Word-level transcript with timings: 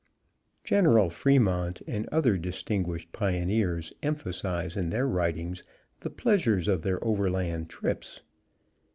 General 0.63 1.11
Fremont 1.11 1.79
and 1.85 2.09
other 2.11 2.35
distinguished 2.35 3.11
pioneers 3.11 3.93
emphasize 4.01 4.75
in 4.75 4.89
their 4.89 5.07
writings 5.07 5.63
the 5.99 6.09
pleasures 6.09 6.67
of 6.67 6.81
their 6.81 7.05
overland 7.05 7.69
trips. 7.69 8.21